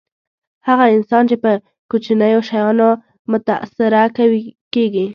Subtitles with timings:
[0.67, 1.51] هغه کسان چې په
[1.89, 2.89] کوچنیو شیانو
[3.31, 4.03] متأثره
[4.73, 5.05] کېږي.